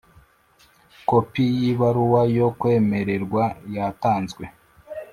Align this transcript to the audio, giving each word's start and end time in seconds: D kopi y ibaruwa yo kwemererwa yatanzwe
D 0.93 0.95
kopi 1.09 1.43
y 1.59 1.63
ibaruwa 1.71 2.21
yo 2.37 2.47
kwemererwa 2.59 3.43
yatanzwe 3.75 4.43